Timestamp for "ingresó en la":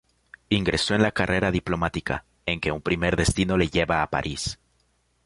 0.49-1.11